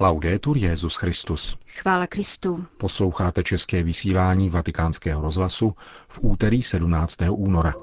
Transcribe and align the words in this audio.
Laudetur 0.00 0.56
Jezus 0.56 0.96
Christus. 0.96 1.56
Chvála 1.66 2.06
Kristu. 2.06 2.64
Posloucháte 2.76 3.42
české 3.42 3.82
vysílání 3.82 4.50
Vatikánského 4.50 5.22
rozhlasu 5.22 5.74
v 6.08 6.18
úterý 6.22 6.62
17. 6.62 7.16
února. 7.30 7.74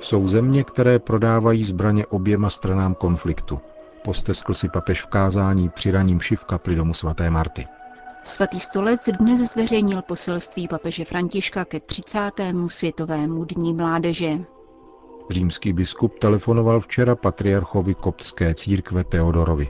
Jsou 0.00 0.28
země, 0.28 0.64
které 0.64 0.98
prodávají 0.98 1.64
zbraně 1.64 2.06
oběma 2.06 2.50
stranám 2.50 2.94
konfliktu. 2.94 3.60
Posteskl 4.06 4.54
si 4.54 4.68
papež 4.68 5.02
v 5.02 5.06
kázání 5.06 5.68
při 5.68 5.90
raním 5.90 6.20
v 6.36 6.44
kapli 6.44 6.76
domu 6.76 6.94
svaté 6.94 7.30
Marty. 7.30 7.66
Svatý 8.24 8.60
stolec 8.60 9.08
dnes 9.20 9.40
zveřejnil 9.40 10.02
poselství 10.02 10.68
papeže 10.68 11.04
Františka 11.04 11.64
ke 11.64 11.80
30. 11.80 12.20
světovému 12.66 13.44
dní 13.44 13.74
mládeže. 13.74 14.38
Římský 15.30 15.72
biskup 15.72 16.18
telefonoval 16.18 16.80
včera 16.80 17.16
patriarchovi 17.16 17.94
koptské 17.94 18.54
církve 18.54 19.04
Teodorovi. 19.04 19.68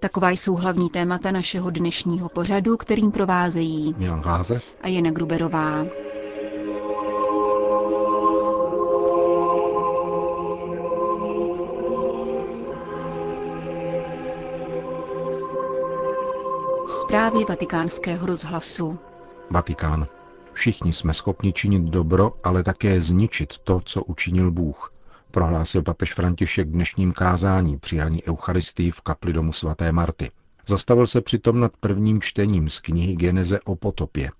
Taková 0.00 0.30
jsou 0.30 0.54
hlavní 0.54 0.90
témata 0.90 1.30
našeho 1.30 1.70
dnešního 1.70 2.28
pořadu, 2.28 2.76
kterým 2.76 3.10
provázejí 3.10 3.94
Milan 3.98 4.20
Glázer 4.20 4.60
a 4.82 4.88
Jena 4.88 5.10
Gruberová. 5.10 5.84
Zprávy 17.26 17.44
vatikánského 17.48 18.26
rozhlasu. 18.26 18.98
Vatikán. 19.50 20.06
Všichni 20.52 20.92
jsme 20.92 21.14
schopni 21.14 21.52
činit 21.52 21.82
dobro, 21.82 22.32
ale 22.44 22.62
také 22.62 23.00
zničit 23.00 23.58
to, 23.58 23.80
co 23.84 24.04
učinil 24.04 24.50
Bůh, 24.50 24.92
prohlásil 25.30 25.82
papež 25.82 26.14
František 26.14 26.68
dnešním 26.68 27.12
kázání 27.12 27.78
při 27.78 27.98
raní 27.98 28.24
Eucharistii 28.24 28.90
v 28.90 29.00
kapli 29.00 29.32
domu 29.32 29.52
svaté 29.52 29.92
Marty. 29.92 30.30
Zastavil 30.66 31.06
se 31.06 31.20
přitom 31.20 31.60
nad 31.60 31.72
prvním 31.80 32.20
čtením 32.20 32.70
z 32.70 32.80
knihy 32.80 33.16
Geneze 33.16 33.60
o 33.60 33.76
potopě 33.76 34.30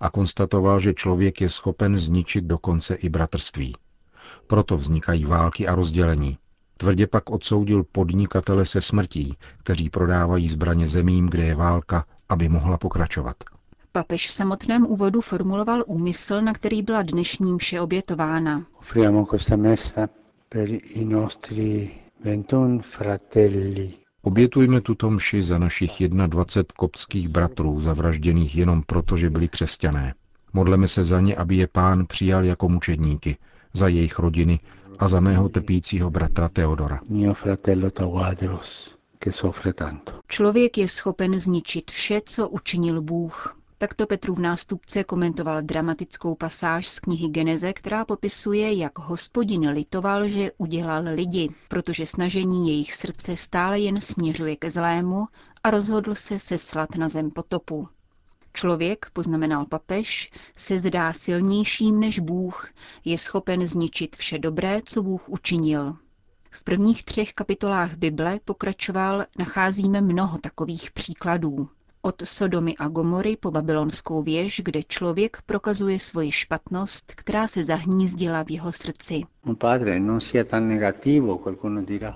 a 0.00 0.10
konstatoval, 0.10 0.80
že 0.80 0.94
člověk 0.94 1.40
je 1.40 1.48
schopen 1.48 1.98
zničit 1.98 2.44
dokonce 2.44 2.94
i 2.94 3.08
bratrství. 3.08 3.74
Proto 4.46 4.76
vznikají 4.76 5.24
války 5.24 5.68
a 5.68 5.74
rozdělení. 5.74 6.38
Tvrdě 6.76 7.06
pak 7.06 7.30
odsoudil 7.30 7.84
podnikatele 7.92 8.66
se 8.66 8.80
smrtí, 8.80 9.36
kteří 9.58 9.90
prodávají 9.90 10.48
zbraně 10.48 10.88
zemím, 10.88 11.26
kde 11.28 11.44
je 11.44 11.54
válka, 11.54 12.04
aby 12.32 12.48
mohla 12.48 12.78
pokračovat. 12.78 13.36
Papež 13.92 14.28
v 14.28 14.32
samotném 14.32 14.86
úvodu 14.86 15.20
formuloval 15.20 15.82
úmysl, 15.86 16.40
na 16.40 16.52
který 16.52 16.82
byla 16.82 17.02
dnešní 17.02 17.52
mše 17.52 17.80
obětována. 17.80 18.66
Obětujme 24.22 24.80
tuto 24.80 25.10
mši 25.10 25.42
za 25.42 25.58
našich 25.58 26.08
21 26.08 26.74
koptských 26.76 27.28
bratrů, 27.28 27.80
zavražděných 27.80 28.56
jenom 28.56 28.82
proto, 28.82 29.16
že 29.16 29.30
byli 29.30 29.48
křesťané. 29.48 30.14
Modleme 30.52 30.88
se 30.88 31.04
za 31.04 31.20
ně, 31.20 31.36
aby 31.36 31.56
je 31.56 31.66
pán 31.66 32.06
přijal 32.06 32.44
jako 32.44 32.68
mučedníky, 32.68 33.36
za 33.72 33.88
jejich 33.88 34.18
rodiny 34.18 34.60
a 34.98 35.08
za 35.08 35.20
mého 35.20 35.48
trpícího 35.48 36.10
bratra 36.10 36.48
Teodora. 36.48 37.00
Člověk 40.28 40.78
je 40.78 40.88
schopen 40.88 41.40
zničit 41.40 41.90
vše, 41.90 42.20
co 42.26 42.48
učinil 42.48 43.02
Bůh. 43.02 43.56
Takto 43.78 44.06
Petrův 44.06 44.38
nástupce 44.38 45.04
komentoval 45.04 45.62
dramatickou 45.62 46.34
pasáž 46.34 46.88
z 46.88 47.00
knihy 47.00 47.28
Geneze, 47.28 47.72
která 47.72 48.04
popisuje, 48.04 48.74
jak 48.74 48.98
hospodin 48.98 49.70
litoval, 49.70 50.28
že 50.28 50.50
udělal 50.58 51.04
lidi, 51.14 51.48
protože 51.68 52.06
snažení 52.06 52.68
jejich 52.68 52.94
srdce 52.94 53.36
stále 53.36 53.80
jen 53.80 54.00
směřuje 54.00 54.56
ke 54.56 54.70
zlému 54.70 55.26
a 55.64 55.70
rozhodl 55.70 56.14
se 56.14 56.38
seslat 56.38 56.96
na 56.96 57.08
zem 57.08 57.30
potopu. 57.30 57.88
Člověk, 58.52 59.06
poznamenal 59.12 59.66
papež, 59.66 60.30
se 60.56 60.78
zdá 60.78 61.12
silnějším 61.12 62.00
než 62.00 62.18
Bůh, 62.18 62.68
je 63.04 63.18
schopen 63.18 63.66
zničit 63.66 64.16
vše 64.16 64.38
dobré, 64.38 64.80
co 64.84 65.02
Bůh 65.02 65.28
učinil. 65.28 65.96
V 66.54 66.64
prvních 66.64 67.04
třech 67.04 67.32
kapitolách 67.32 67.94
Bible 67.96 68.40
pokračoval, 68.44 69.24
nacházíme 69.38 70.00
mnoho 70.00 70.38
takových 70.38 70.90
příkladů. 70.90 71.68
Od 72.02 72.22
Sodomy 72.24 72.76
a 72.76 72.88
Gomory 72.88 73.36
po 73.36 73.50
babylonskou 73.50 74.22
věž, 74.22 74.60
kde 74.64 74.82
člověk 74.82 75.42
prokazuje 75.46 75.98
svoji 75.98 76.32
špatnost, 76.32 77.12
která 77.14 77.48
se 77.48 77.64
zahnízdila 77.64 78.42
v 78.44 78.50
jeho 78.50 78.72
srdci. 78.72 79.22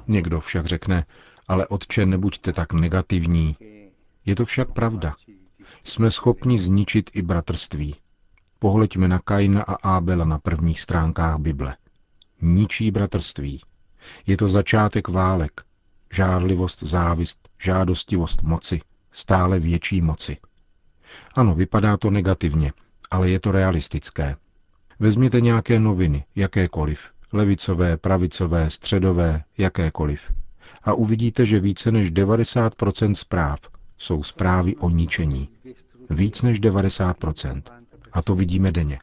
Někdo 0.06 0.40
však 0.40 0.66
řekne, 0.66 1.06
ale 1.48 1.66
otče, 1.66 2.06
nebuďte 2.06 2.52
tak 2.52 2.72
negativní. 2.72 3.56
Je 4.26 4.36
to 4.36 4.44
však 4.44 4.72
pravda. 4.72 5.14
Jsme 5.84 6.10
schopni 6.10 6.58
zničit 6.58 7.10
i 7.14 7.22
bratrství. 7.22 7.94
Pohleďme 8.58 9.08
na 9.08 9.18
Kaina 9.18 9.62
a 9.62 9.96
Ábela 9.96 10.24
na 10.24 10.38
prvních 10.38 10.80
stránkách 10.80 11.38
Bible. 11.38 11.76
Ničí 12.42 12.90
bratrství. 12.90 13.60
Je 14.26 14.36
to 14.36 14.48
začátek 14.48 15.08
válek. 15.08 15.60
Žárlivost, 16.12 16.82
závist, 16.82 17.48
žádostivost 17.62 18.42
moci, 18.42 18.80
stále 19.12 19.58
větší 19.58 20.00
moci. 20.00 20.36
Ano, 21.34 21.54
vypadá 21.54 21.96
to 21.96 22.10
negativně, 22.10 22.72
ale 23.10 23.30
je 23.30 23.40
to 23.40 23.52
realistické. 23.52 24.36
Vezměte 24.98 25.40
nějaké 25.40 25.80
noviny, 25.80 26.24
jakékoliv, 26.34 27.10
levicové, 27.32 27.96
pravicové, 27.96 28.70
středové, 28.70 29.42
jakékoliv. 29.58 30.32
A 30.82 30.94
uvidíte, 30.94 31.46
že 31.46 31.60
více 31.60 31.92
než 31.92 32.12
90% 32.12 33.12
zpráv 33.14 33.60
jsou 33.98 34.22
zprávy 34.22 34.76
o 34.76 34.90
ničení. 34.90 35.48
Víc 36.10 36.42
než 36.42 36.60
90%. 36.60 37.62
A 38.12 38.22
to 38.22 38.34
vidíme 38.34 38.72
denně. 38.72 38.98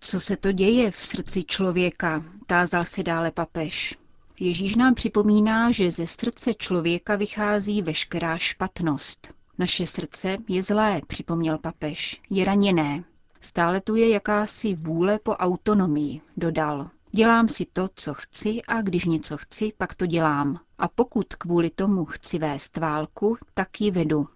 Co 0.00 0.20
se 0.20 0.36
to 0.36 0.52
děje 0.52 0.90
v 0.90 0.96
srdci 0.96 1.44
člověka, 1.44 2.24
tázal 2.46 2.84
si 2.84 3.02
dále 3.02 3.30
papež. 3.30 3.94
Ježíš 4.40 4.76
nám 4.76 4.94
připomíná, 4.94 5.70
že 5.70 5.90
ze 5.90 6.06
srdce 6.06 6.54
člověka 6.54 7.16
vychází 7.16 7.82
veškerá 7.82 8.38
špatnost. 8.38 9.34
Naše 9.58 9.86
srdce 9.86 10.36
je 10.48 10.62
zlé, 10.62 11.00
připomněl 11.06 11.58
papež, 11.58 12.20
je 12.30 12.44
raněné. 12.44 13.04
Stále 13.40 13.80
tu 13.80 13.94
je 13.96 14.08
jakási 14.08 14.74
vůle 14.74 15.18
po 15.22 15.32
autonomii, 15.32 16.20
dodal. 16.36 16.90
Dělám 17.12 17.48
si 17.48 17.66
to, 17.72 17.88
co 17.94 18.14
chci 18.14 18.62
a 18.68 18.82
když 18.82 19.04
něco 19.04 19.36
chci, 19.36 19.72
pak 19.78 19.94
to 19.94 20.06
dělám. 20.06 20.60
A 20.78 20.88
pokud 20.88 21.34
kvůli 21.34 21.70
tomu 21.70 22.04
chci 22.04 22.38
vést 22.38 22.76
válku, 22.76 23.36
tak 23.54 23.80
ji 23.80 23.90
vedu. 23.90 24.28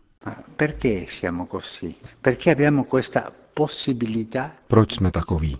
Proč 4.68 4.94
jsme 4.94 5.10
takoví? 5.10 5.58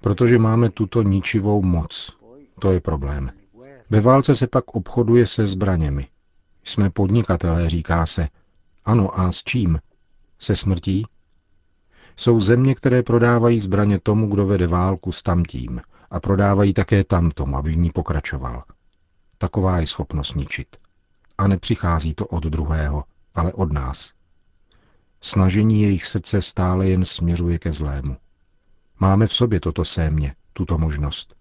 Protože 0.00 0.38
máme 0.38 0.70
tuto 0.70 1.02
ničivou 1.02 1.62
moc. 1.62 2.10
To 2.60 2.72
je 2.72 2.80
problém. 2.80 3.30
Ve 3.90 4.00
válce 4.00 4.36
se 4.36 4.46
pak 4.46 4.74
obchoduje 4.74 5.26
se 5.26 5.46
zbraněmi. 5.46 6.08
Jsme 6.64 6.90
podnikatelé, 6.90 7.70
říká 7.70 8.06
se. 8.06 8.28
Ano, 8.84 9.20
a 9.20 9.32
s 9.32 9.42
čím? 9.42 9.78
Se 10.38 10.56
smrtí? 10.56 11.06
Jsou 12.16 12.40
země, 12.40 12.74
které 12.74 13.02
prodávají 13.02 13.60
zbraně 13.60 14.00
tomu, 14.00 14.26
kdo 14.26 14.46
vede 14.46 14.66
válku 14.66 15.12
s 15.12 15.22
tamtím 15.22 15.80
a 16.10 16.20
prodávají 16.20 16.74
také 16.74 17.04
tamtom, 17.04 17.54
aby 17.54 17.70
v 17.70 17.76
ní 17.76 17.90
pokračoval. 17.90 18.64
Taková 19.38 19.78
je 19.78 19.86
schopnost 19.86 20.34
ničit. 20.34 20.76
A 21.38 21.48
nepřichází 21.48 22.14
to 22.14 22.26
od 22.26 22.44
druhého, 22.44 23.04
ale 23.34 23.52
od 23.52 23.72
nás. 23.72 24.12
Snažení 25.26 25.82
jejich 25.82 26.06
srdce 26.06 26.42
stále 26.42 26.88
jen 26.88 27.04
směřuje 27.04 27.58
ke 27.58 27.72
zlému. 27.72 28.16
Máme 29.00 29.26
v 29.26 29.32
sobě 29.32 29.60
toto 29.60 29.84
sémě, 29.84 30.34
tuto 30.52 30.78
možnost. 30.78 31.34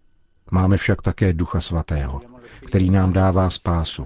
Máme 0.51 0.77
však 0.77 1.01
také 1.01 1.33
Ducha 1.33 1.61
Svatého, 1.61 2.21
který 2.65 2.89
nám 2.89 3.13
dává 3.13 3.49
spásu. 3.49 4.05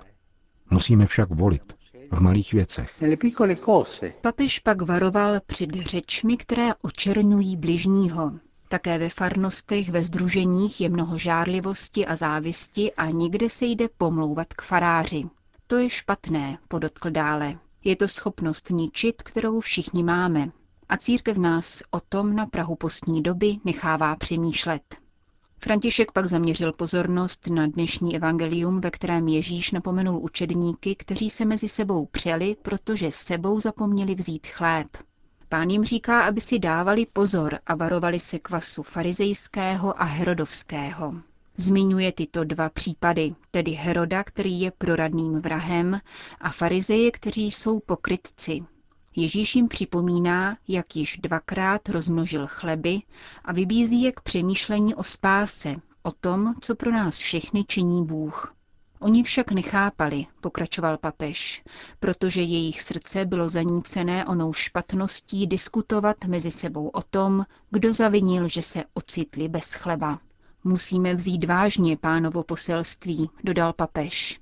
Musíme 0.70 1.06
však 1.06 1.30
volit 1.30 1.74
v 2.12 2.20
malých 2.20 2.54
věcech. 2.54 2.92
Papež 4.22 4.60
pak 4.60 4.82
varoval 4.82 5.40
před 5.46 5.70
řečmi, 5.70 6.38
které 6.38 6.70
očernují 6.82 7.58
bližního. 7.58 8.32
Také 8.70 8.98
ve 8.98 9.10
farnostech, 9.10 9.90
ve 9.90 10.02
združeních 10.02 10.82
je 10.82 10.90
mnoho 10.90 11.18
žárlivosti 11.18 12.06
a 12.06 12.16
závisti 12.16 12.94
a 12.94 13.06
nikde 13.06 13.50
se 13.50 13.66
jde 13.66 13.88
pomlouvat 13.98 14.54
k 14.54 14.62
faráři. 14.62 15.24
To 15.68 15.76
je 15.76 15.90
špatné, 15.90 16.58
podotkl 16.68 17.10
dále. 17.10 17.58
Je 17.88 17.96
to 17.96 18.08
schopnost 18.08 18.70
ničit, 18.70 19.22
kterou 19.22 19.60
všichni 19.60 20.04
máme. 20.04 20.52
A 20.90 20.98
církev 20.98 21.38
nás 21.38 21.84
o 21.92 22.00
tom 22.00 22.36
na 22.36 22.46
Prahu 22.46 22.76
postní 22.76 23.24
doby 23.24 23.58
nechává 23.66 24.16
přemýšlet. 24.16 24.82
František 25.60 26.12
pak 26.12 26.26
zaměřil 26.26 26.74
pozornost 26.74 27.48
na 27.48 27.68
dnešní 27.68 28.16
evangelium, 28.16 28.82
ve 28.82 28.92
kterém 28.92 29.28
Ježíš 29.28 29.72
napomenul 29.72 30.20
učedníky, 30.24 30.96
kteří 30.96 31.30
se 31.30 31.46
mezi 31.46 31.68
sebou 31.68 32.06
přeli, 32.06 32.56
protože 32.62 33.12
sebou 33.12 33.60
zapomněli 33.60 34.16
vzít 34.16 34.48
chléb. 34.48 34.88
Pán 35.50 35.70
jim 35.70 35.84
říká, 35.84 36.22
aby 36.22 36.42
si 36.42 36.60
dávali 36.60 37.06
pozor 37.14 37.60
a 37.66 37.76
varovali 37.76 38.20
se 38.20 38.40
kvasu 38.40 38.84
farizejského 38.84 40.02
a 40.02 40.04
herodovského. 40.04 41.14
Zmiňuje 41.58 42.12
tyto 42.12 42.44
dva 42.44 42.70
případy, 42.70 43.36
tedy 43.52 43.72
Heroda, 43.72 44.24
který 44.24 44.62
je 44.62 44.72
proradným 44.72 45.42
vrahem, 45.42 46.00
a 46.42 46.50
farizeje, 46.50 47.12
kteří 47.12 47.52
jsou 47.52 47.80
pokrytci. 47.80 48.62
Ježíš 49.16 49.56
jim 49.56 49.68
připomíná, 49.68 50.58
jak 50.68 50.96
již 50.96 51.18
dvakrát 51.18 51.90
rozmnožil 51.90 52.48
chleby 52.48 53.00
a 53.46 53.54
vybízí 53.54 54.02
je 54.02 54.12
k 54.12 54.22
přemýšlení 54.22 54.96
o 54.96 55.04
spáse, 55.04 55.76
o 56.04 56.12
tom, 56.12 56.54
co 56.62 56.76
pro 56.76 56.92
nás 56.92 57.18
všechny 57.18 57.64
činí 57.68 58.06
Bůh. 58.06 58.54
Oni 59.00 59.24
však 59.24 59.52
nechápali, 59.52 60.26
pokračoval 60.42 60.98
papež, 60.98 61.64
protože 62.00 62.42
jejich 62.42 62.82
srdce 62.82 63.26
bylo 63.26 63.50
zanícené 63.50 64.26
onou 64.26 64.54
špatností 64.54 65.48
diskutovat 65.48 66.26
mezi 66.26 66.52
sebou 66.52 66.88
o 66.88 67.02
tom, 67.02 67.46
kdo 67.72 67.94
zavinil, 67.94 68.48
že 68.48 68.62
se 68.62 68.84
ocitli 68.94 69.48
bez 69.48 69.74
chleba. 69.74 70.20
Musíme 70.68 71.14
vzít 71.14 71.44
vážně 71.44 71.98
pánovo 71.98 72.44
poselství, 72.44 73.30
dodal 73.44 73.74
papež. 73.74 74.40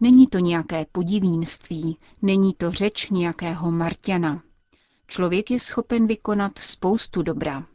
Není 0.00 0.26
to 0.26 0.38
nějaké 0.38 0.86
podivínství, 0.92 1.98
není 2.22 2.54
to 2.54 2.70
řeč 2.70 3.10
nějakého 3.10 3.70
Marťana. 3.70 4.42
Člověk 5.06 5.50
je 5.50 5.60
schopen 5.60 6.06
vykonat 6.06 6.58
spoustu 6.58 7.22
dobra. 7.22 7.66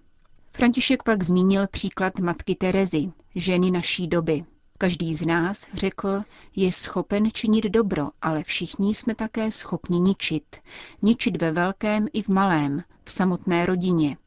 František 0.52 1.04
pak 1.04 1.24
zmínil 1.24 1.68
příklad 1.68 2.20
matky 2.20 2.56
Terezy, 2.56 3.12
ženy 3.36 3.72
naší 3.72 4.08
doby. 4.08 4.46
Každý 4.78 5.16
z 5.16 5.26
nás, 5.26 5.66
řekl, 5.74 6.24
je 6.56 6.72
schopen 6.72 7.32
činit 7.32 7.66
dobro, 7.66 8.10
ale 8.22 8.44
všichni 8.44 8.94
jsme 8.94 9.16
také 9.16 9.52
schopni 9.52 10.00
ničit. 10.00 10.56
Ničit 11.02 11.42
ve 11.42 11.52
velkém 11.52 12.08
i 12.14 12.22
v 12.22 12.30
malém, 12.30 12.84
v 13.06 13.12
samotné 13.12 13.66
rodině. 13.66 14.18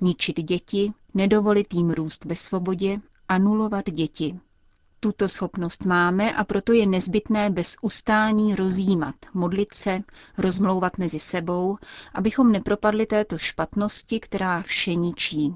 Ničit 0.00 0.40
děti, 0.40 0.92
nedovolit 1.14 1.74
jim 1.74 1.90
růst 1.90 2.24
ve 2.24 2.36
svobodě, 2.36 3.00
anulovat 3.34 3.90
děti. 3.90 4.40
Tuto 5.00 5.28
schopnost 5.28 5.84
máme 5.84 6.32
a 6.32 6.44
proto 6.44 6.72
je 6.72 6.86
nezbytné 6.86 7.50
bez 7.50 7.76
ustání 7.82 8.54
rozjímat, 8.54 9.14
modlit 9.34 9.74
se, 9.74 10.00
rozmlouvat 10.38 10.98
mezi 10.98 11.20
sebou, 11.20 11.78
abychom 12.14 12.52
nepropadli 12.52 13.06
této 13.06 13.38
špatnosti, 13.38 14.20
která 14.20 14.62
vše 14.62 14.94
ničí. 14.94 15.54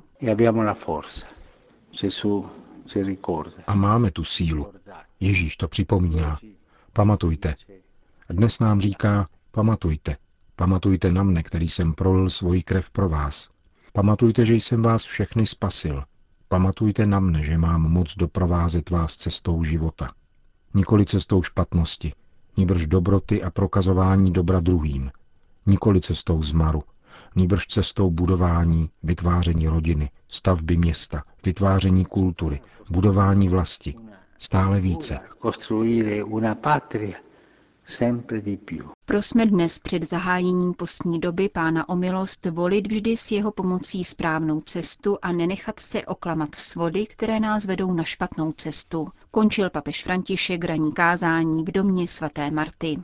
A 3.66 3.74
máme 3.74 4.10
tu 4.10 4.24
sílu. 4.24 4.72
Ježíš 5.20 5.56
to 5.56 5.68
připomíná. 5.68 6.38
Pamatujte. 6.92 7.54
Dnes 8.30 8.58
nám 8.58 8.80
říká, 8.80 9.28
pamatujte. 9.50 10.16
Pamatujte 10.56 11.12
na 11.12 11.22
mne, 11.22 11.42
který 11.42 11.68
jsem 11.68 11.94
prolil 11.94 12.30
svoji 12.30 12.62
krev 12.62 12.90
pro 12.90 13.08
vás. 13.08 13.48
Pamatujte, 13.92 14.46
že 14.46 14.54
jsem 14.54 14.82
vás 14.82 15.04
všechny 15.04 15.46
spasil. 15.46 16.04
Pamatujte 16.48 17.06
na 17.06 17.20
mne, 17.20 17.42
že 17.42 17.58
mám 17.58 17.82
moc 17.90 18.14
doprovázet 18.14 18.90
vás 18.90 19.16
cestou 19.16 19.64
života. 19.64 20.10
Nikoli 20.74 21.04
cestou 21.04 21.42
špatnosti, 21.42 22.12
níbrž 22.56 22.86
dobroty 22.86 23.42
a 23.42 23.50
prokazování 23.50 24.32
dobra 24.32 24.60
druhým. 24.60 25.10
Nikoli 25.66 26.00
cestou 26.00 26.42
zmaru, 26.42 26.82
níbrž 27.36 27.66
cestou 27.66 28.10
budování, 28.10 28.90
vytváření 29.02 29.68
rodiny, 29.68 30.10
stavby 30.28 30.76
města, 30.76 31.22
vytváření 31.44 32.04
kultury, 32.04 32.60
budování 32.90 33.48
vlasti. 33.48 33.94
Stále 34.38 34.80
více. 34.80 35.18
Prosme 39.04 39.46
dnes 39.46 39.78
před 39.78 40.02
zahájením 40.04 40.74
postní 40.74 41.20
doby 41.20 41.48
pána 41.48 41.88
o 41.88 41.96
milost 41.96 42.46
volit 42.46 42.86
vždy 42.86 43.16
s 43.16 43.30
jeho 43.30 43.52
pomocí 43.52 44.04
správnou 44.04 44.60
cestu 44.60 45.16
a 45.22 45.32
nenechat 45.32 45.80
se 45.80 46.06
oklamat 46.06 46.54
svody, 46.54 47.06
které 47.06 47.40
nás 47.40 47.64
vedou 47.64 47.92
na 47.92 48.04
špatnou 48.04 48.52
cestu. 48.52 49.08
Končil 49.30 49.70
papež 49.70 50.02
František 50.02 50.64
raní 50.64 50.92
kázání 50.92 51.64
v 51.64 51.72
domě 51.72 52.08
svaté 52.08 52.50
Marty. 52.50 52.96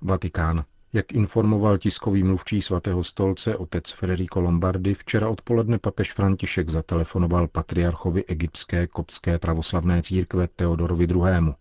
Vatikán. 0.00 0.64
Jak 0.92 1.12
informoval 1.12 1.78
tiskový 1.78 2.22
mluvčí 2.22 2.62
svatého 2.62 3.04
stolce 3.04 3.56
otec 3.56 3.90
Federico 3.92 4.40
Lombardi, 4.40 4.94
včera 4.94 5.28
odpoledne 5.28 5.78
papež 5.78 6.12
František 6.12 6.68
zatelefonoval 6.68 7.48
patriarchovi 7.48 8.24
egyptské 8.24 8.86
koptské 8.86 9.38
pravoslavné 9.38 10.02
církve 10.02 10.48
Teodorovi 10.48 11.04
II. 11.04 11.54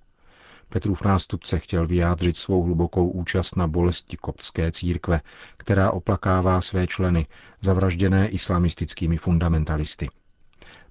Petrův 0.70 1.02
nástupce 1.02 1.60
chtěl 1.60 1.88
vyjádřit 1.88 2.38
svou 2.38 2.64
hlubokou 2.64 3.10
účast 3.10 3.56
na 3.56 3.68
bolesti 3.68 4.18
koptské 4.18 4.72
církve, 4.72 5.22
která 5.58 5.92
oplakává 5.92 6.62
své 6.62 6.88
členy, 6.88 7.28
zavražděné 7.62 8.28
islamistickými 8.28 9.18
fundamentalisty. 9.18 10.10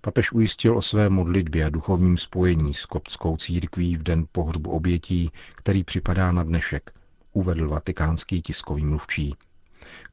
Papež 0.00 0.32
ujistil 0.32 0.76
o 0.76 0.82
své 0.82 1.08
modlitbě 1.08 1.64
a 1.64 1.70
duchovním 1.70 2.16
spojení 2.16 2.74
s 2.74 2.86
koptskou 2.86 3.36
církví 3.36 3.96
v 3.96 4.02
den 4.02 4.26
pohřbu 4.32 4.70
obětí, 4.70 5.30
který 5.54 5.84
připadá 5.84 6.32
na 6.32 6.42
dnešek, 6.42 6.90
uvedl 7.32 7.68
vatikánský 7.68 8.42
tiskový 8.42 8.84
mluvčí. 8.84 9.34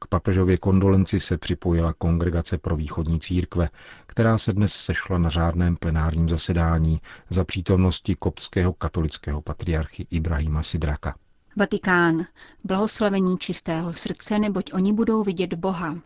K 0.00 0.06
papežově 0.06 0.58
kondolenci 0.58 1.20
se 1.20 1.38
připojila 1.38 1.92
Kongregace 1.92 2.58
pro 2.58 2.76
východní 2.76 3.20
církve, 3.20 3.68
která 4.06 4.38
se 4.38 4.52
dnes 4.52 4.72
sešla 4.72 5.18
na 5.18 5.28
řádném 5.28 5.76
plenárním 5.76 6.28
zasedání 6.28 7.00
za 7.30 7.44
přítomnosti 7.44 8.14
koptského 8.14 8.72
katolického 8.72 9.42
patriarchy 9.42 10.06
Ibrahima 10.10 10.62
Sidraka. 10.62 11.14
Vatikán. 11.56 12.24
Blahoslavení 12.64 13.38
čistého 13.38 13.92
srdce, 13.92 14.38
neboť 14.38 14.72
oni 14.72 14.92
budou 14.92 15.24
vidět 15.24 15.54
Boha. 15.54 15.98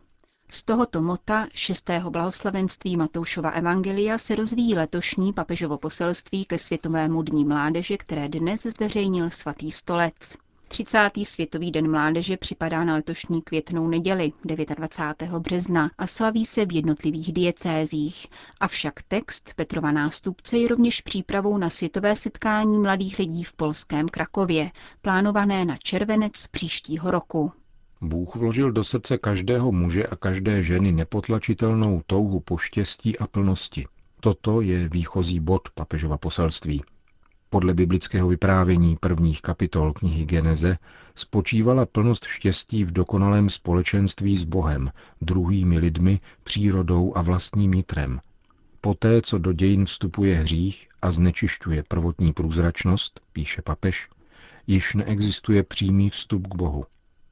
Z 0.50 0.62
tohoto 0.64 1.02
mota 1.02 1.46
šestého 1.54 2.10
blahoslavenství 2.10 2.96
Matoušova 2.96 3.50
Evangelia 3.50 4.18
se 4.18 4.34
rozvíjí 4.34 4.74
letošní 4.74 5.32
papežovo 5.32 5.78
poselství 5.78 6.44
ke 6.44 6.58
světovému 6.58 7.22
dní 7.22 7.44
mládeže, 7.44 7.96
které 7.96 8.28
dnes 8.28 8.62
zveřejnil 8.62 9.30
svatý 9.30 9.70
stolec. 9.70 10.36
30. 10.68 11.10
Světový 11.22 11.70
den 11.70 11.90
mládeže 11.90 12.36
připadá 12.36 12.84
na 12.84 12.94
letošní 12.94 13.42
květnou 13.42 13.88
neděli 13.88 14.32
29. 14.44 15.38
března 15.38 15.90
a 15.98 16.06
slaví 16.06 16.44
se 16.44 16.66
v 16.66 16.72
jednotlivých 16.72 17.32
diecézích. 17.32 18.26
Avšak 18.60 19.02
text 19.02 19.52
Petrova 19.56 19.92
nástupce 19.92 20.58
je 20.58 20.68
rovněž 20.68 21.00
přípravou 21.00 21.58
na 21.58 21.70
světové 21.70 22.16
setkání 22.16 22.78
mladých 22.78 23.18
lidí 23.18 23.44
v 23.44 23.52
polském 23.52 24.08
Krakově, 24.08 24.70
plánované 25.02 25.64
na 25.64 25.76
červenec 25.76 26.46
příštího 26.46 27.10
roku. 27.10 27.52
Bůh 28.00 28.36
vložil 28.36 28.72
do 28.72 28.84
srdce 28.84 29.18
každého 29.18 29.72
muže 29.72 30.06
a 30.06 30.16
každé 30.16 30.62
ženy 30.62 30.92
nepotlačitelnou 30.92 32.02
touhu 32.06 32.40
po 32.40 32.56
štěstí 32.56 33.18
a 33.18 33.26
plnosti. 33.26 33.86
Toto 34.20 34.60
je 34.60 34.88
výchozí 34.88 35.40
bod 35.40 35.68
papežova 35.74 36.18
poselství. 36.18 36.82
Podle 37.50 37.74
biblického 37.74 38.28
vyprávění 38.28 38.96
prvních 38.96 39.42
kapitol 39.42 39.92
knihy 39.92 40.24
Geneze 40.24 40.78
spočívala 41.14 41.86
plnost 41.86 42.24
štěstí 42.24 42.84
v 42.84 42.92
dokonalém 42.92 43.50
společenství 43.50 44.36
s 44.36 44.44
Bohem, 44.44 44.90
druhými 45.20 45.78
lidmi, 45.78 46.20
přírodou 46.42 47.12
a 47.16 47.22
vlastním 47.22 47.70
nitrem. 47.70 48.20
Poté, 48.80 49.22
co 49.22 49.38
do 49.38 49.52
dějin 49.52 49.84
vstupuje 49.84 50.34
hřích 50.34 50.88
a 51.02 51.10
znečišťuje 51.10 51.84
prvotní 51.88 52.32
průzračnost, 52.32 53.20
píše 53.32 53.62
papež, 53.62 54.08
již 54.66 54.94
neexistuje 54.94 55.62
přímý 55.62 56.10
vstup 56.10 56.46
k 56.46 56.54
Bohu. 56.54 56.84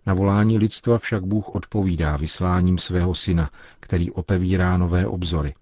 Na 0.07 0.15
volání 0.15 0.59
lidstva 0.59 0.99
však 0.99 1.25
Bůh 1.25 1.55
odpovídá 1.55 2.17
vysláním 2.17 2.79
svého 2.79 3.15
syna, 3.15 3.51
který 3.81 4.11
otevírá 4.11 4.77
nové 4.77 5.07
obzory. 5.07 5.55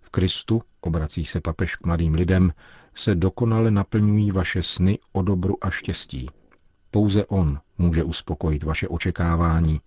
V 0.00 0.10
Kristu, 0.10 0.62
obrací 0.80 1.24
se 1.24 1.40
papež 1.40 1.76
k 1.76 1.86
mladým 1.86 2.14
lidem, 2.14 2.52
se 2.94 3.14
dokonale 3.14 3.70
naplňují 3.70 4.30
vaše 4.30 4.62
sny 4.62 4.98
o 5.12 5.22
dobru 5.22 5.64
a 5.64 5.70
štěstí. 5.70 6.28
Pouze 6.90 7.24
On 7.26 7.60
může 7.78 8.04
uspokojit 8.04 8.62
vaše 8.62 8.88
očekávání, 8.88 9.80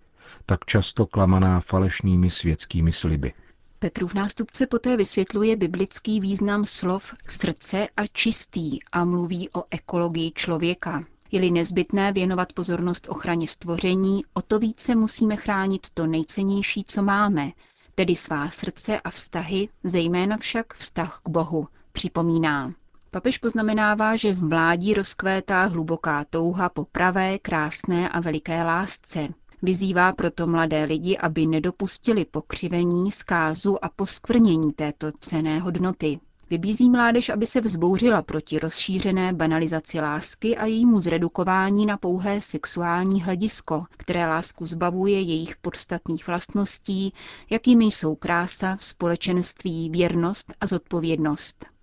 tak 0.46 0.64
často 0.64 1.06
klamaná 1.06 1.60
falešnými 1.60 2.30
světskými 2.30 2.92
sliby. 2.92 3.32
Petrův 3.78 4.14
nástupce 4.14 4.66
poté 4.66 4.96
vysvětluje 4.96 5.56
biblický 5.56 6.20
význam 6.20 6.64
slov 6.64 7.14
srdce 7.26 7.88
a 7.96 8.06
čistý 8.06 8.78
a 8.92 9.04
mluví 9.04 9.48
o 9.50 9.64
ekologii 9.70 10.32
člověka. 10.34 11.04
Je-li 11.32 11.50
nezbytné 11.50 12.12
věnovat 12.12 12.52
pozornost 12.52 13.06
ochraně 13.10 13.48
stvoření, 13.48 14.24
o 14.34 14.42
to 14.42 14.58
více 14.58 14.94
musíme 14.94 15.36
chránit 15.36 15.86
to 15.94 16.06
nejcennější, 16.06 16.84
co 16.84 17.02
máme, 17.02 17.50
tedy 17.94 18.16
svá 18.16 18.50
srdce 18.50 19.00
a 19.00 19.10
vztahy, 19.10 19.68
zejména 19.84 20.36
však 20.36 20.74
vztah 20.74 21.20
k 21.24 21.28
Bohu, 21.28 21.68
připomíná. 21.92 22.72
Papež 23.10 23.38
poznamenává, 23.38 24.16
že 24.16 24.32
v 24.32 24.44
mládí 24.44 24.94
rozkvétá 24.94 25.64
hluboká 25.64 26.24
touha 26.30 26.68
po 26.68 26.84
pravé, 26.84 27.38
krásné 27.38 28.08
a 28.08 28.20
veliké 28.20 28.62
lásce. 28.62 29.28
Vyzývá 29.62 30.12
proto 30.12 30.46
mladé 30.46 30.84
lidi, 30.84 31.18
aby 31.18 31.46
nedopustili 31.46 32.24
pokřivení, 32.24 33.12
zkázu 33.12 33.84
a 33.84 33.88
poskvrnění 33.88 34.72
této 34.72 35.12
cené 35.20 35.58
hodnoty. 35.58 36.20
Vybízí 36.50 36.90
mládež, 36.90 37.28
aby 37.28 37.46
se 37.46 37.60
vzbouřila 37.60 38.22
proti 38.22 38.58
rozšířené 38.58 39.32
banalizaci 39.32 40.00
lásky 40.00 40.56
a 40.56 40.66
jejímu 40.66 41.00
zredukování 41.00 41.86
na 41.86 41.96
pouhé 41.96 42.40
sexuální 42.40 43.22
hledisko, 43.22 43.84
které 43.90 44.26
lásku 44.26 44.66
zbavuje 44.66 45.20
jejich 45.20 45.56
podstatných 45.56 46.26
vlastností, 46.26 47.12
jakými 47.50 47.84
jsou 47.84 48.14
krása, 48.14 48.76
společenství, 48.80 49.90
věrnost 49.90 50.54
a 50.60 50.66
zodpovědnost. 50.66 51.77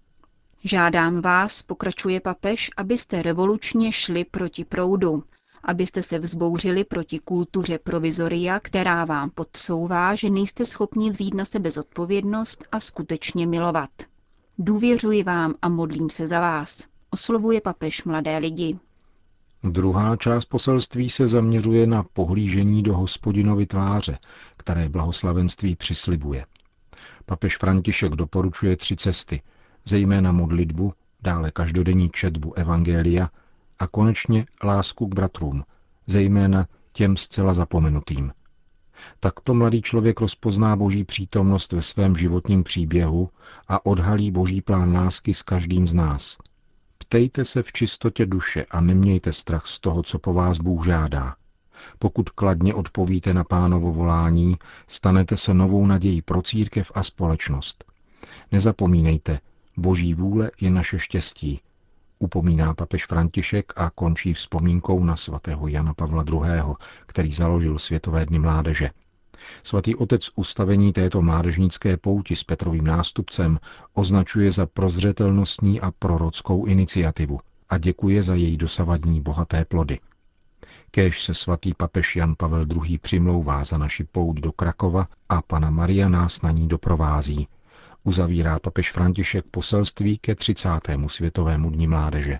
Žádám 0.67 1.21
vás, 1.21 1.63
pokračuje 1.63 2.19
papež, 2.21 2.71
abyste 2.77 3.21
revolučně 3.21 3.91
šli 3.91 4.25
proti 4.25 4.65
proudu, 4.65 5.23
abyste 5.63 6.03
se 6.03 6.19
vzbouřili 6.19 6.83
proti 6.83 7.19
kultuře 7.19 7.79
provizoria, 7.79 8.59
která 8.59 9.05
vám 9.05 9.29
podsouvá, 9.29 10.15
že 10.15 10.29
nejste 10.29 10.65
schopni 10.65 11.09
vzít 11.09 11.33
na 11.33 11.45
sebe 11.45 11.71
zodpovědnost 11.71 12.65
a 12.71 12.79
skutečně 12.79 13.47
milovat. 13.47 13.89
Důvěřuji 14.57 15.23
vám 15.23 15.53
a 15.61 15.69
modlím 15.69 16.09
se 16.09 16.27
za 16.27 16.39
vás, 16.39 16.87
oslovuje 17.09 17.61
papež 17.61 18.03
mladé 18.03 18.37
lidi. 18.37 18.79
Druhá 19.63 20.15
část 20.15 20.45
poselství 20.45 21.09
se 21.09 21.27
zaměřuje 21.27 21.87
na 21.87 22.03
pohlížení 22.03 22.83
do 22.83 22.97
hospodinovy 22.97 23.65
tváře, 23.65 24.17
které 24.57 24.89
blahoslavenství 24.89 25.75
přislibuje. 25.75 26.45
Papež 27.25 27.57
František 27.57 28.11
doporučuje 28.11 28.77
tři 28.77 28.95
cesty, 28.95 29.41
zejména 29.85 30.31
modlitbu, 30.31 30.93
dále 31.21 31.51
každodenní 31.51 32.09
četbu 32.09 32.53
Evangelia 32.53 33.29
a 33.79 33.87
konečně 33.87 34.45
lásku 34.63 35.07
k 35.07 35.15
bratrům, 35.15 35.63
zejména 36.07 36.67
těm 36.93 37.17
zcela 37.17 37.53
zapomenutým. 37.53 38.31
Takto 39.19 39.53
mladý 39.53 39.81
člověk 39.81 40.21
rozpozná 40.21 40.75
boží 40.75 41.03
přítomnost 41.03 41.73
ve 41.73 41.81
svém 41.81 42.15
životním 42.15 42.63
příběhu 42.63 43.29
a 43.67 43.85
odhalí 43.85 44.31
boží 44.31 44.61
plán 44.61 44.93
lásky 44.93 45.33
s 45.33 45.43
každým 45.43 45.87
z 45.87 45.93
nás. 45.93 46.37
Ptejte 46.97 47.45
se 47.45 47.63
v 47.63 47.71
čistotě 47.71 48.25
duše 48.25 48.65
a 48.71 48.81
nemějte 48.81 49.33
strach 49.33 49.67
z 49.67 49.79
toho, 49.79 50.03
co 50.03 50.19
po 50.19 50.33
vás 50.33 50.57
Bůh 50.57 50.85
žádá. 50.85 51.35
Pokud 51.99 52.29
kladně 52.29 52.73
odpovíte 52.73 53.33
na 53.33 53.43
pánovo 53.43 53.93
volání, 53.93 54.57
stanete 54.87 55.37
se 55.37 55.53
novou 55.53 55.85
nadějí 55.87 56.21
pro 56.21 56.41
církev 56.41 56.91
a 56.95 57.03
společnost. 57.03 57.85
Nezapomínejte, 58.51 59.39
boží 59.77 60.13
vůle 60.13 60.51
je 60.61 60.71
naše 60.71 60.99
štěstí, 60.99 61.61
upomíná 62.19 62.73
papež 62.73 63.05
František 63.05 63.73
a 63.75 63.89
končí 63.89 64.33
vzpomínkou 64.33 65.03
na 65.03 65.15
svatého 65.15 65.67
Jana 65.67 65.93
Pavla 65.93 66.23
II., 66.27 66.75
který 67.05 67.31
založil 67.31 67.79
Světové 67.79 68.25
dny 68.25 68.39
mládeže. 68.39 68.89
Svatý 69.63 69.95
otec 69.95 70.29
ustavení 70.35 70.93
této 70.93 71.21
mládežnické 71.21 71.97
pouti 71.97 72.35
s 72.35 72.43
Petrovým 72.43 72.87
nástupcem 72.87 73.59
označuje 73.93 74.51
za 74.51 74.65
prozřetelnostní 74.65 75.81
a 75.81 75.91
prorockou 75.99 76.65
iniciativu 76.65 77.39
a 77.69 77.77
děkuje 77.77 78.23
za 78.23 78.35
její 78.35 78.57
dosavadní 78.57 79.21
bohaté 79.21 79.65
plody. 79.65 79.99
Kéž 80.91 81.23
se 81.23 81.33
svatý 81.33 81.73
papež 81.73 82.15
Jan 82.15 82.35
Pavel 82.37 82.65
II. 82.85 82.97
přimlouvá 82.97 83.63
za 83.63 83.77
naši 83.77 84.03
pout 84.03 84.39
do 84.39 84.51
Krakova 84.51 85.07
a 85.29 85.41
pana 85.41 85.69
Maria 85.69 86.09
nás 86.09 86.41
na 86.41 86.51
ní 86.51 86.67
doprovází, 86.67 87.47
uzavírá 88.05 88.59
papež 88.59 88.91
František 88.91 89.45
poselství 89.51 90.17
ke 90.17 90.35
30. 90.35 90.69
světovému 91.07 91.69
dní 91.69 91.87
mládeže. 91.87 92.39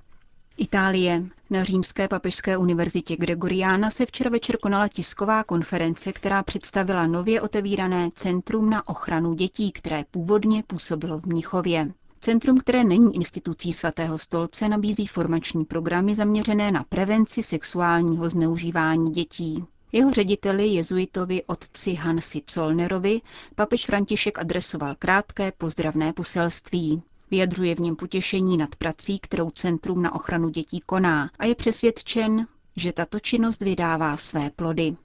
Itálie. 0.57 1.23
Na 1.49 1.63
Římské 1.63 2.07
papežské 2.07 2.57
univerzitě 2.57 3.15
Gregoriana 3.15 3.91
se 3.91 4.05
včera 4.05 4.29
večer 4.29 4.57
konala 4.57 4.87
tisková 4.87 5.43
konference, 5.43 6.13
která 6.13 6.43
představila 6.43 7.07
nově 7.07 7.41
otevírané 7.41 8.09
Centrum 8.15 8.69
na 8.69 8.87
ochranu 8.89 9.33
dětí, 9.33 9.71
které 9.71 10.03
původně 10.11 10.63
působilo 10.67 11.19
v 11.19 11.25
Mnichově. 11.25 11.91
Centrum, 12.19 12.57
které 12.57 12.83
není 12.83 13.15
institucí 13.15 13.73
svatého 13.73 14.17
stolce, 14.17 14.69
nabízí 14.69 15.07
formační 15.07 15.65
programy 15.65 16.15
zaměřené 16.15 16.71
na 16.71 16.83
prevenci 16.89 17.43
sexuálního 17.43 18.29
zneužívání 18.29 19.11
dětí. 19.11 19.63
Jeho 19.95 20.11
řediteli 20.11 20.67
jezuitovi 20.67 21.43
otci 21.43 21.93
Hansi 21.93 22.41
Zollnerovi 22.51 23.21
papež 23.55 23.85
František 23.85 24.39
adresoval 24.39 24.95
krátké 24.99 25.51
pozdravné 25.51 26.13
poselství. 26.13 27.01
Vyjadřuje 27.31 27.75
v 27.75 27.79
něm 27.79 27.95
potěšení 27.95 28.57
nad 28.57 28.75
prací, 28.75 29.19
kterou 29.19 29.49
Centrum 29.49 30.01
na 30.01 30.15
ochranu 30.15 30.49
dětí 30.49 30.79
koná 30.85 31.29
a 31.39 31.45
je 31.45 31.55
přesvědčen, 31.55 32.47
že 32.75 32.93
tato 32.93 33.19
činnost 33.19 33.61
vydává 33.61 34.17
své 34.17 34.49
plody. 34.49 34.95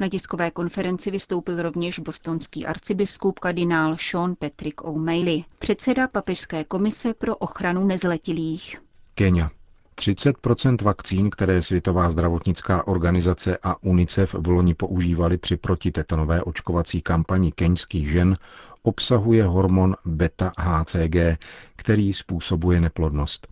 Na 0.00 0.08
tiskové 0.08 0.50
konferenci 0.50 1.10
vystoupil 1.10 1.62
rovněž 1.62 1.98
bostonský 1.98 2.66
arcibiskup 2.66 3.38
kardinál 3.38 3.96
Sean 4.00 4.34
Patrick 4.38 4.84
O'Malley, 4.84 5.44
předseda 5.58 6.08
Papežské 6.08 6.64
komise 6.64 7.14
pro 7.14 7.36
ochranu 7.36 7.86
nezletilých. 7.86 8.76
Kenia. 9.14 9.50
30% 9.98 10.82
vakcín, 10.82 11.30
které 11.30 11.62
Světová 11.62 12.10
zdravotnická 12.10 12.86
organizace 12.86 13.58
a 13.62 13.82
UNICEF 13.82 14.34
v 14.34 14.48
loni 14.48 14.74
používali 14.74 15.38
při 15.38 15.56
protitetanové 15.56 16.42
očkovací 16.42 17.02
kampani 17.02 17.52
keňských 17.52 18.10
žen, 18.10 18.34
obsahuje 18.82 19.44
hormon 19.44 19.96
beta-HCG, 20.06 21.36
který 21.76 22.12
způsobuje 22.12 22.80
neplodnost. 22.80 23.48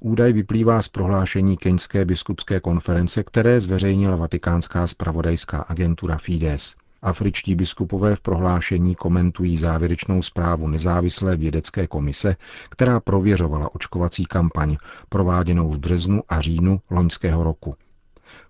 Údaj 0.00 0.32
vyplývá 0.32 0.82
z 0.82 0.88
prohlášení 0.88 1.56
Keňské 1.56 2.04
biskupské 2.04 2.60
konference, 2.60 3.22
které 3.22 3.60
zveřejnila 3.60 4.16
vatikánská 4.16 4.86
spravodajská 4.86 5.58
agentura 5.58 6.18
Fides. 6.18 6.74
Afričtí 7.04 7.54
biskupové 7.54 8.16
v 8.16 8.20
prohlášení 8.20 8.94
komentují 8.94 9.56
závěrečnou 9.56 10.22
zprávu 10.22 10.68
nezávislé 10.68 11.36
vědecké 11.36 11.86
komise, 11.86 12.36
která 12.70 13.00
prověřovala 13.00 13.74
očkovací 13.74 14.24
kampaň, 14.24 14.76
prováděnou 15.08 15.70
v 15.70 15.78
březnu 15.78 16.22
a 16.28 16.40
říjnu 16.40 16.80
loňského 16.90 17.44
roku. 17.44 17.74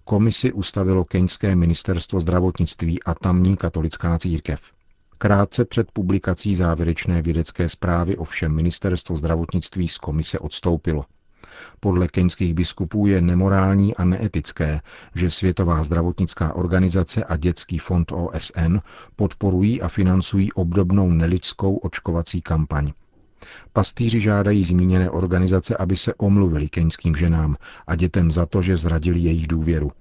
Komisi 0.05 0.53
ustavilo 0.53 1.05
Keňské 1.05 1.57
ministerstvo 1.57 2.21
zdravotnictví 2.21 3.03
a 3.03 3.15
tamní 3.15 3.57
katolická 3.57 4.19
církev. 4.19 4.61
Krátce 5.19 5.65
před 5.65 5.93
publikací 5.93 6.55
závěrečné 6.55 7.23
vědecké 7.23 7.69
zprávy 7.69 8.17
ovšem 8.17 8.55
ministerstvo 8.55 9.17
zdravotnictví 9.17 9.89
z 9.89 9.99
komise 9.99 10.39
odstoupilo. 10.39 11.05
Podle 11.81 12.09
keňských 12.09 12.55
biskupů 12.55 13.07
je 13.07 13.21
nemorální 13.21 13.97
a 13.97 14.05
neetické, 14.05 14.81
že 15.15 15.31
Světová 15.31 15.83
zdravotnická 15.83 16.55
organizace 16.55 17.25
a 17.25 17.37
Dětský 17.37 17.79
fond 17.79 18.13
OSN 18.13 18.79
podporují 19.17 19.83
a 19.83 19.89
financují 19.89 20.53
obdobnou 20.53 21.11
nelidskou 21.11 21.77
očkovací 21.77 22.43
kampaň. 22.43 22.87
Pastýři 23.73 24.21
žádají 24.21 24.65
zmíněné 24.65 25.11
organizace, 25.11 25.77
aby 25.77 25.97
se 25.97 26.15
omluvili 26.15 26.69
keňským 26.69 27.17
ženám 27.17 27.57
a 27.87 27.97
dětem 27.97 28.31
za 28.31 28.47
to, 28.47 28.63
že 28.63 28.77
zradili 28.77 29.19
jejich 29.19 29.47
důvěru. 29.47 29.93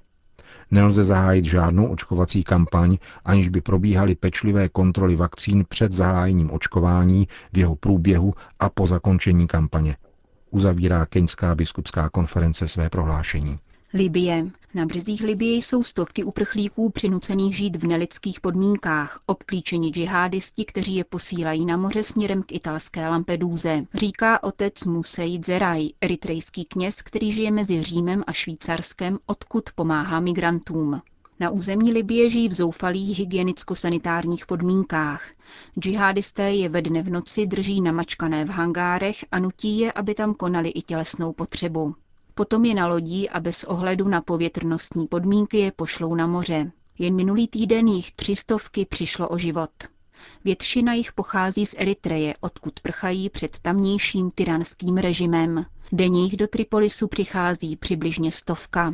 Nelze 0.71 1.03
zahájit 1.03 1.45
žádnou 1.45 1.87
očkovací 1.87 2.43
kampaň, 2.43 2.97
aniž 3.25 3.49
by 3.49 3.61
probíhaly 3.61 4.15
pečlivé 4.15 4.69
kontroly 4.69 5.15
vakcín 5.15 5.65
před 5.69 5.91
zahájením 5.91 6.51
očkování, 6.51 7.27
v 7.53 7.57
jeho 7.57 7.75
průběhu 7.75 8.33
a 8.59 8.69
po 8.69 8.87
zakončení 8.87 9.47
kampaně 9.47 9.95
uzavírá 10.53 11.05
Keňská 11.05 11.55
biskupská 11.55 12.09
konference 12.09 12.67
své 12.67 12.89
prohlášení. 12.89 13.59
Libie. 13.93 14.47
Na 14.73 14.85
březích 14.85 15.21
Libie 15.21 15.55
jsou 15.55 15.83
stovky 15.83 16.23
uprchlíků 16.23 16.89
přinucených 16.89 17.57
žít 17.57 17.75
v 17.75 17.87
nelidských 17.87 18.41
podmínkách, 18.41 19.19
obklíčeni 19.25 19.89
džihádisti, 19.89 20.65
kteří 20.65 20.95
je 20.95 21.03
posílají 21.03 21.65
na 21.65 21.77
moře 21.77 22.03
směrem 22.03 22.43
k 22.43 22.51
italské 22.51 23.07
Lampeduze, 23.07 23.83
říká 23.93 24.43
otec 24.43 24.83
Museid 24.85 25.45
Zeraj, 25.45 25.89
eritrejský 26.01 26.65
kněz, 26.65 27.01
který 27.01 27.31
žije 27.31 27.51
mezi 27.51 27.83
Římem 27.83 28.23
a 28.27 28.33
Švýcarskem, 28.33 29.17
odkud 29.25 29.63
pomáhá 29.75 30.19
migrantům. 30.19 31.01
Na 31.43 31.49
území 31.49 31.91
Libie 31.91 32.29
žijí 32.29 32.49
v 32.49 32.53
zoufalých 32.53 33.19
hygienicko-sanitárních 33.19 34.45
podmínkách. 34.45 35.31
Džihadisté 35.79 36.51
je 36.53 36.69
ve 36.69 36.81
dne 36.81 37.03
v 37.03 37.09
noci 37.09 37.47
drží 37.47 37.81
namačkané 37.81 38.45
v 38.45 38.49
hangárech 38.49 39.25
a 39.31 39.39
nutí 39.39 39.79
je, 39.79 39.91
aby 39.91 40.13
tam 40.13 40.33
konali 40.33 40.69
i 40.69 40.81
tělesnou 40.81 41.33
potřebu. 41.33 41.95
Potom 42.35 42.65
je 42.65 42.75
na 42.75 42.87
lodí 42.87 43.29
a 43.29 43.39
bez 43.39 43.63
ohledu 43.63 44.07
na 44.07 44.21
povětrnostní 44.21 45.07
podmínky 45.07 45.57
je 45.57 45.71
pošlou 45.71 46.15
na 46.15 46.27
moře. 46.27 46.71
Jen 46.99 47.15
minulý 47.15 47.47
týden 47.47 47.87
jich 47.87 48.11
třistovky 48.11 48.85
přišlo 48.85 49.29
o 49.29 49.37
život. 49.37 49.71
Většina 50.45 50.93
jich 50.93 51.13
pochází 51.13 51.65
z 51.65 51.75
Eritreje, 51.77 52.35
odkud 52.39 52.79
prchají 52.79 53.29
před 53.29 53.59
tamnějším 53.59 54.31
tyranským 54.31 54.97
režimem. 54.97 55.65
Denně 55.91 56.23
jich 56.23 56.37
do 56.37 56.47
Tripolisu 56.47 57.07
přichází 57.07 57.75
přibližně 57.75 58.31
stovka. 58.31 58.93